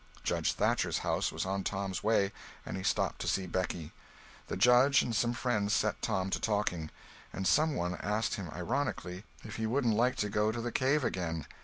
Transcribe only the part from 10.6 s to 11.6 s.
cave again.